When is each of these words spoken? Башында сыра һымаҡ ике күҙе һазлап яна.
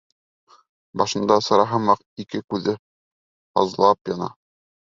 Башында 1.01 1.37
сыра 1.49 1.67
һымаҡ 1.73 2.01
ике 2.25 2.43
күҙе 2.55 2.75
һазлап 3.59 4.15
яна. 4.17 4.35